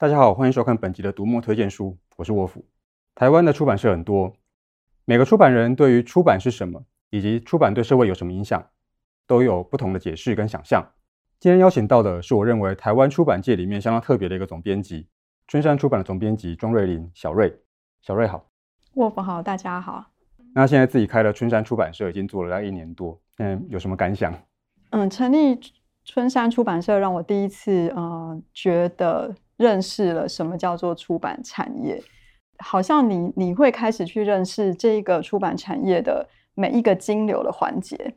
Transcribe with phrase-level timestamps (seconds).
[0.00, 2.64] 大家好，欢迎收看本集的读墨推荐书，我是沃夫。
[3.16, 4.32] 台湾的出版社很多，
[5.04, 8.64] 每个出版人对于出版是什么，以及出版对社会有什么影响，
[9.26, 10.88] 都有不同的解释跟想象。
[11.40, 15.08] 今天邀请到的是我认为台湾出版界里面相当特别的一个总编辑，
[15.48, 17.60] 春山出版的总编辑庄瑞麟，小瑞。
[18.00, 18.48] 小瑞好，
[18.94, 20.12] 沃夫好，大家好。
[20.54, 24.32] 那现在自己开了春山出版社，已经做了大概一年多，嗯，有什么感想？
[24.90, 25.58] 嗯，成立
[26.08, 29.32] 春山出版社让我第一次呃觉得。
[29.58, 32.00] 认识了什么叫做出版产业，
[32.58, 38.14] 好像你你会开始去认识这个出版产业的每一个金流的环节，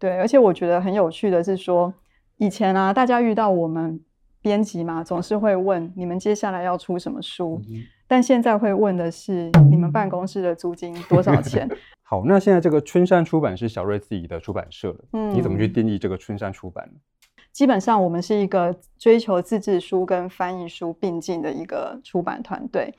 [0.00, 1.94] 对，而且我觉得很有趣的是说，
[2.38, 4.00] 以前啊，大家遇到我们
[4.42, 11.70] 编辑嘛，总是会问你们接下来要出什么书，嗯、但现在会问的是你们办公室的租金多少钱？
[12.02, 16.98] 好，那现在这个春山出版是小瑞自己的出版社，嗯，你怎么去定义这个春山出版呢？
[17.52, 22.94] 基本上，我们是一个追求自制书跟翻译书并进的一个出版团队。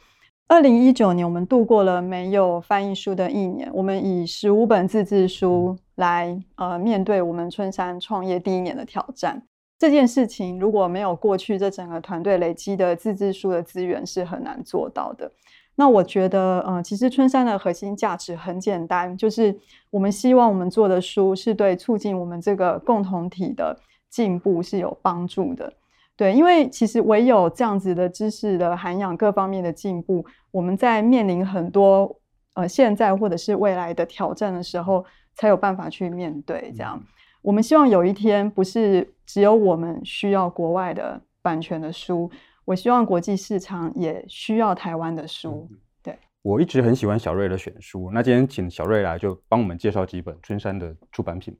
[0.48, 3.72] 二零一九年，我们度过了没有翻译书的一年。
[3.74, 9.42] 我们以十五本自制书来呃面对我们春山创业第一年的挑战。
[9.80, 15.32] 这件事情如果没有过去这整个团队累积的自制书的资源，是很难做到的。
[15.76, 19.58] 那我觉得，呃，其实春山的核心价值很简单，就是
[19.90, 23.80] 我们希望我们做的书是对促进我们这个共同体的。
[24.12, 25.74] 进步是有帮助的，
[26.18, 32.14] 对，因为其实唯有这样子的知识的涵养，各方面的进步，我们在面临很多
[32.56, 36.74] 呃现在或者是未来的挑战的时候，才有办法去面对。
[36.76, 37.02] 这样，
[37.42, 42.30] 我们希望有一天不是只有我们需要国外的版权的书，
[42.66, 45.70] 我希望国际市场也需要台湾的书。
[46.04, 51.58] 对，我一直很喜欢小瑞的选书，那今天请小瑞来就帮我们介绍几本春山的出版品。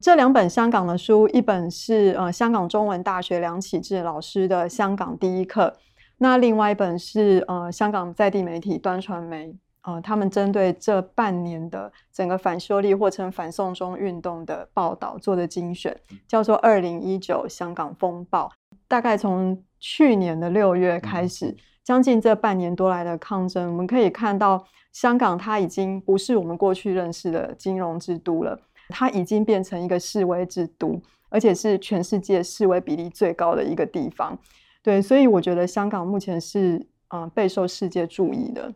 [0.00, 5.74] 这两本香港的书，一本是呃香港中文大学梁启智老师的《香港第一课》，
[6.16, 15.94] 那另外一本是呃香港在地媒体端传媒呃他们针对这半年的整个反修例或称反送中运动的报道做的精选，
[16.26, 18.46] 叫做《二零一九香港风暴》。
[18.88, 28.58] 大概从去年的六月开始，将近这半年多来的抗争，我们可以看到香港它已经不是我们过去认识的金融之都了。
[28.90, 34.38] 它已经变成一个示威之都，而且是全世界示威比例最高的一个地方。
[34.82, 36.74] 对，所以我觉得香港目前是
[37.08, 38.72] 嗯、呃、备受世界注意的。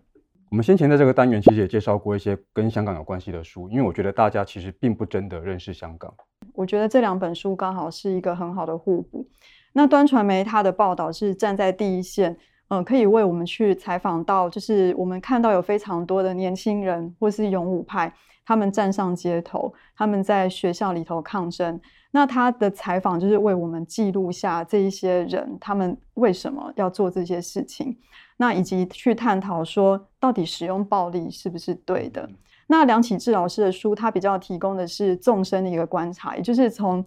[0.51, 6.15] 我们先前在这个单元其实也介绍过一些跟香港有关系的书，因为我觉得大家其实并不真的认识香港。
[6.53, 9.27] 我觉得这两本书刚好是一个很好的互补。
[9.73, 12.37] 那端传媒它的报道是站在第一线，
[12.75, 18.13] 嗯、呃，可以为我们去采访到，就是我们看到有非常多的年轻人或是勇武派。
[18.47, 21.81] 他们站上街头，他们在学校里头抗争。
[22.11, 27.97] 那他的采访就是为我们记录下这一些人，他们为什么要做这些事情？
[28.37, 32.29] 那以及去探讨说，到底使用暴力是不是对的？
[32.67, 37.03] 那梁启智老师的书，他比较提供的是纵深的一个观察，也就是从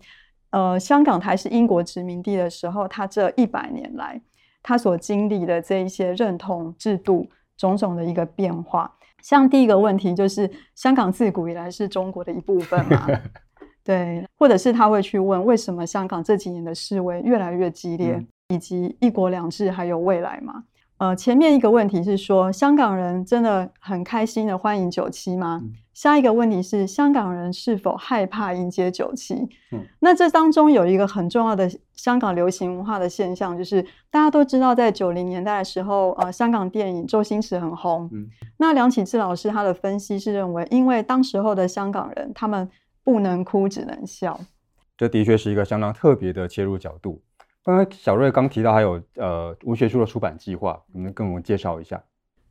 [0.50, 4.20] 呃香港台是英国殖民地的时候，他这一百年来
[4.62, 8.94] 他所经历的这一些认同制度种种的一个变化。
[9.22, 13.08] 像第一个问题就是，香港自古以来是中国的一部分嘛？
[13.84, 20.66] 对，或者是他会去问，为什么香港这几年的示威越来越激烈，嗯、以及一国两制还有未来吗？
[20.98, 25.62] 呃，前面一个问题是说，香港人真的很开心的欢迎九七吗？
[25.64, 29.36] 嗯、下一个问题是，香港人是否害怕迎接九七？
[29.72, 38.10] 嗯、那这当中有一个很重要的香港流行文化的现象，就是大家都知道，在九零年代的时候，呃，香港电影周星驰很红。
[38.12, 38.28] 嗯、
[38.58, 42.68] 那梁启智老师他的分析是认为，因为当时候的香港人他们
[43.04, 44.40] 不能哭，只能笑。
[44.98, 47.22] 这的确是一个相当特别的切入角度。
[47.68, 52.02] 刚刚小瑞刚提到还有呃文学书的出版计划，你能跟我们介绍一下？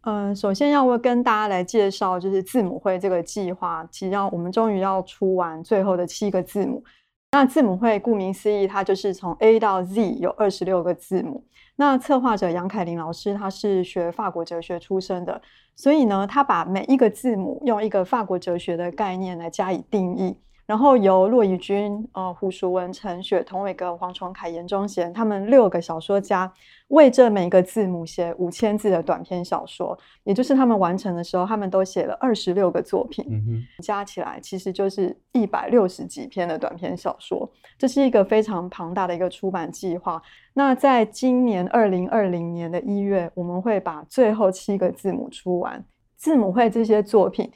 [0.02, 6.84] 嗯、首先要跟大家来介绍，就是字母会这个计划，其实我们终于要出完最后的七个字母。
[7.32, 11.42] 那字母会顾名思义，它就是从 A 到 Z 有二十六个字母。
[11.76, 15.40] 那策划者杨凯琳老师，他是学法国哲学出身的，
[15.74, 20.38] 所以呢，他把每一个字母用一个法国哲学的概念来加以定义。
[20.66, 26.52] 然后由骆以军、呃胡淑文、陈雪、童伟格、黄崇凯、严忠贤他们六个小说家
[26.88, 37.48] 为这每一个字母写五千字的短篇小说，也就是他们完成的时候，他们都写了二十六个作品，嗯、哼加起来其实就是一百六十几篇的短篇小说。
[37.78, 40.20] 这是一个非常庞大的一个出版计划。
[40.54, 45.84] 那在今年二零二零年的一月，我们会把最后七个字母出完。
[46.16, 47.48] 字母会这些作品。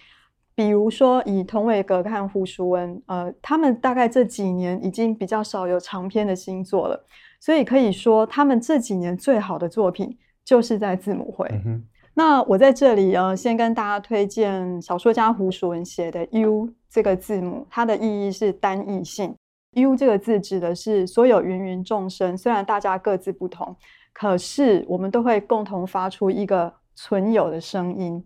[0.55, 7.07] 比如说，以童伟格和胡淑文，呃，他们大概这几年已经比较少有长篇的新作了。
[7.41, 11.49] 所以可以说他们这几年最好的作品就是在字母会。
[11.65, 11.83] 嗯
[12.13, 19.35] 那我在这里呃，先跟大家推荐小说家胡淑文写的 “U” 这个字母，它的意义是单义性。
[19.77, 23.75] “U” 这个字指的是所有芸芸众生，虽然大家各自不同，
[24.13, 28.23] 可是我们都会共同发出一个存有的声音。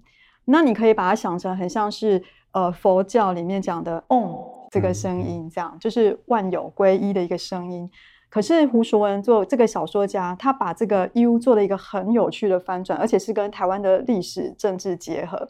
[0.46, 7.91] 那你可以把它想成很像是呃佛教里面讲的 “Om” 这个声音，这样就是万有归一的一个声音。
[8.29, 15.49] 可是胡淑文做这个小说家，他把这个 “U” 做了一个很有趣的翻转，而且是跟台湾的历史政治结合。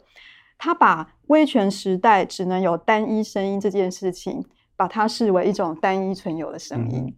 [0.57, 4.45] 他把威权时代只能有单一声音这件事情，
[4.77, 7.05] 把它视为一种单一存有的声音。
[7.07, 7.13] 嗯、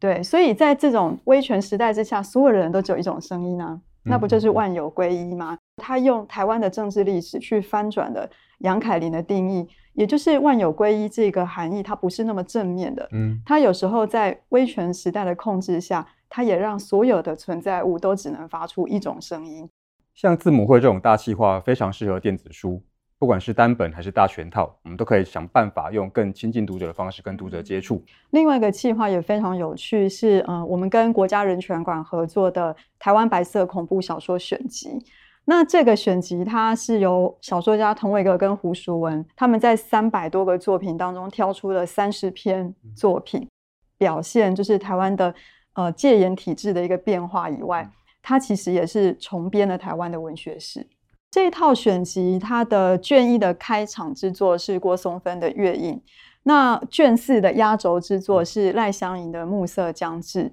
[0.00, 5.56] 对，所以在这种威权时代之下，所有人都只有一种声音啊，那不就是万有归一吗？
[5.78, 8.28] 嗯、他用台湾的政治历史去翻转了
[8.58, 9.66] 杨凯琳的定义。
[9.94, 13.08] 也就是万有归一这个含义，它不是那么正面的。
[13.10, 19.68] 嗯，它有时候在威权时代的控制下，它也让所有的存在物都只能发出一种声音。
[20.14, 22.80] 像字母会这种大企划，非常适合电子书，
[23.18, 28.00] 不管是单本还是大全套，我们都可以想办法用更亲近读者的方式跟读者接触。
[28.30, 35.04] 另外一个企划也非常有趣，是嗯、呃，我们跟国家人权馆合作的台湾白色恐怖小说选集。
[35.50, 43.48] 那这个选集，它是由小说家童伟格跟胡淑文他们在三百多个作品当中挑出了三十篇作品，
[43.96, 45.34] 表现就是台湾的
[45.72, 47.90] 呃戒严体制的一个变化以外，
[48.20, 50.86] 它其实也是重编了台湾的文学史。
[51.30, 55.94] 这一套选集，它的卷一的开场之作是郭松芬的《月影》，
[56.42, 60.44] 那卷四的压轴之作是赖香吟的《暮色将至》。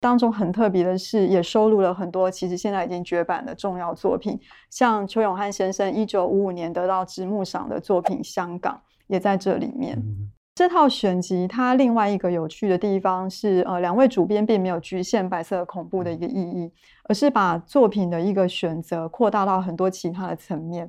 [0.00, 8.74] 当中很特别的是，也收录了很多其实现在已经绝版的重要作品，像邱永汉先生一九五五年得到直木赏的作品《香港》
[9.08, 9.98] 也在这里面。
[9.98, 16.72] 嗯、这套选集它另外一个有趣的地方是，呃，两位主编并没有局限白色恐怖的一个意义，
[17.04, 20.88] 而是把作品的一个选择扩大到很多其他的层面。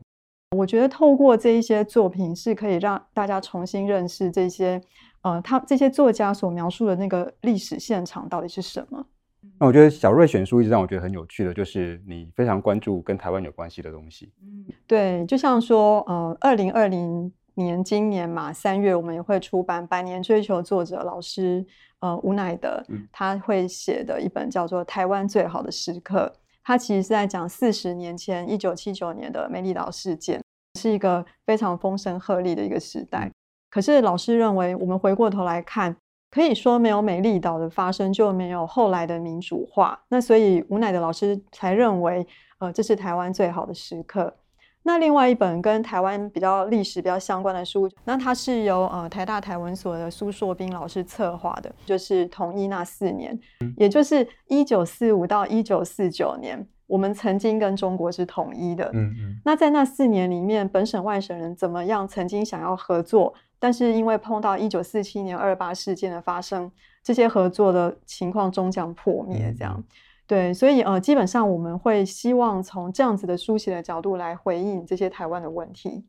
[0.57, 4.81] 我觉得透过这一些作品，是可以让大家重新认识这些。
[5.21, 9.05] 呃，他这些作家所描述的那个历史现场到底是什么？
[9.59, 14.33] 那我觉得小瑞选书一直让我觉得很有趣的，就是你非常关注跟台湾有关系的东西。
[14.41, 21.63] 嗯，对，就像说，呃，二零二零年今年嘛，三月我们也会出版《百年追求》作者老师
[21.99, 26.33] 呃吴乃德，他会写的一本叫做《台湾最好的时刻》，
[26.63, 30.41] 他其实是在讲四十年前一九七九年的美丽岛事件，
[30.79, 33.25] 是一个非常风声鹤唳的一个时代。
[33.25, 33.31] 嗯
[33.71, 35.95] 可是老师认为，我们回过头来看，
[36.29, 39.97] 可以说没有美丽岛的发生，就没有后来的民主化。
[40.09, 42.27] 那所以吴乃的老师才认为，
[42.59, 44.35] 呃，这是台湾最好的时刻。
[44.83, 53.39] 那另外一本跟台湾比较历史比较相关的书，那它是由呃台大台文所的苏硕斌老师策划的，就是统一那四年，
[53.77, 56.67] 也就是一九四五到一九四九年。
[56.87, 59.41] 我们曾经跟中国是统一的，嗯嗯。
[59.45, 66.69] 那在那四年里面，本省外省人怎么样曾经想要合作，但是因为碰到一九四七年二八事件的发生，
[67.01, 69.55] 这些合作的情况终将破灭。
[69.57, 69.83] 这样，嗯、
[70.27, 76.05] 对，所以呃，基本上我们会希望从这样子的书写的角度来回应这些台湾的问题。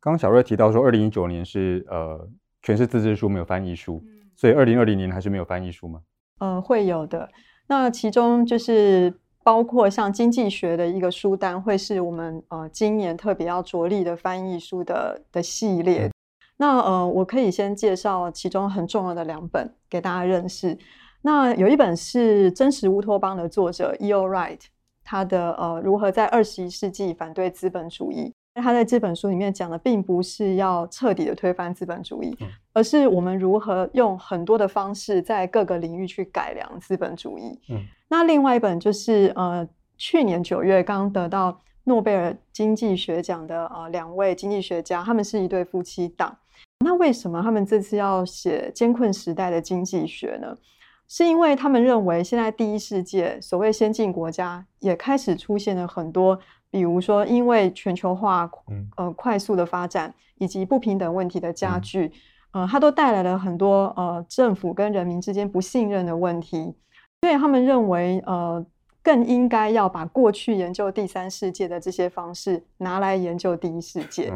[0.00, 2.28] 刚刚小瑞提到说，二零一九年是呃
[2.62, 6.00] 全是自制书，没有翻译书，嗯、所以二零二零年还是没有翻译书吗？
[6.38, 7.28] 嗯、呃，会有的。
[7.66, 9.14] 那其中就是。
[9.46, 16.10] 包括像经济学的一个书单，会是我们呃今年特别要着力的翻译书的的系列。
[16.56, 20.78] 那呃，我可以先介绍其中很重要的两本给大家认识。
[21.26, 24.28] 那有一本是真实乌托邦的作者 E.O.
[24.28, 24.60] Wright，
[25.02, 28.30] 他的呃如何在二十一世纪反对资本主义。
[28.56, 32.36] 他在这本书里面讲的，并不是要彻底的推翻资本主义，
[32.74, 37.58] 而是我们如何用很多的方式在各个领域去改良资本主义。
[37.70, 39.66] 嗯，那另外一本就是呃，
[39.96, 46.36] 去年九月刚得到诺贝尔经济学奖的呃两位经济学家，他们是一对夫妻档。
[46.84, 50.54] 那为什么他们这次要写艰困时代的经济学呢？
[51.08, 56.38] 是因为他们认为现在第一世界所谓先进国家也开始出现了很多。
[56.70, 58.50] 比如说，因为全球化，
[58.96, 62.10] 呃，快速的发展以及不平等问题的加剧，
[62.50, 66.74] 呃，它都带来了很多呃政府跟人民之间不信任的问题。
[67.22, 68.66] 所以他们认为，呃，
[69.04, 74.32] 更应该要把过去研究第三世界的这些方式拿来研究第一世界。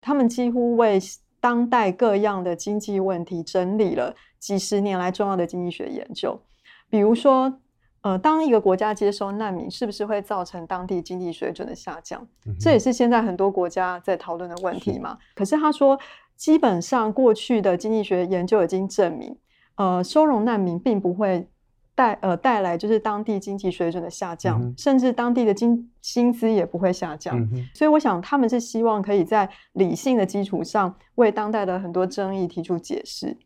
[0.00, 0.98] 他们几乎为
[1.40, 6.40] 当代各样的经济问题整理了几十年来重要的经济学研究，
[6.88, 7.60] 比如说。
[8.02, 12.24] 呃，当一个国家接收难民，是不是会造成当地经济水准的下降？
[12.46, 15.18] 嗯、这也是现在很多国家在讨论的问题嘛。
[15.20, 15.98] 是可是他说，
[16.36, 19.36] 基本上过去的经济学研究已经证明，
[19.74, 21.48] 呃，收容难民并不会
[21.96, 27.40] 带呃带来就是当地经济水准的下降，嗯、甚至当地的经薪资也不会下降。
[27.40, 33.36] 嗯、所以我想他们是希望可以在理性的基础上为当代的很多争议提出解释。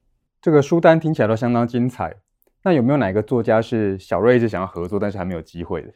[0.42, 2.14] 这个书单听起来都相当精彩。
[2.62, 5.92] 那有没有哪一个作家是小瑞一直想要合作，但是还没有机会的？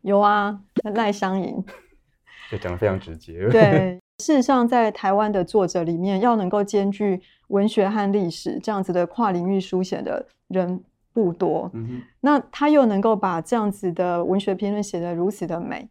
[0.00, 0.58] 有啊，
[0.94, 1.64] 赖香吟。
[2.50, 3.48] 就讲的非常直接。
[3.50, 10.82] 对， 事实上，在台湾的作者里面，要能够兼具文学和历史这样子的跨领域书写的人
[11.12, 11.70] 不多。
[11.74, 12.02] 嗯。
[12.20, 15.88] 那他又能够把这样子的文学评论写得如此的美，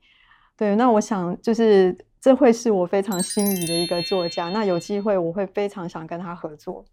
[0.57, 4.49] 对，那我想就是这会是我非常心仪的一个作家。
[4.49, 6.85] 那有机会，我会非常想跟他合作。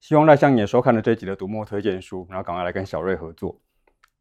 [0.00, 3.58] 希望赖香吟也收看了这一集的读墨推荐书，然后赶快来跟小瑞合作。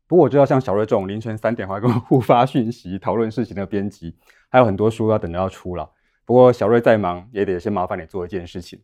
[0.08, 4.16] 不过我知道，像小瑞这种凌晨三点还跟我互发讯息、讨论事情的编辑，
[4.50, 5.90] 还有很多书要等着要出了。
[6.26, 8.82] 不过小瑞再忙，也得先麻烦你做一件事情，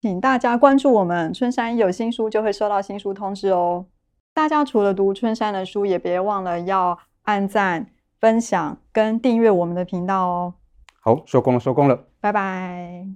[0.00, 3.86] 请大家关注我们春山一有新书就会收到新书通知哦。
[4.42, 7.86] 大家除了读春山的书，也别忘了要按赞、
[8.18, 10.54] 分享跟订阅我们的频道哦。
[10.98, 13.06] 好，收工了，收工了，拜拜。